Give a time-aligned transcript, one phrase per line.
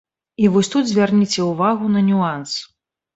[0.43, 2.57] І вось тут звярніце ўвагу на нюанс.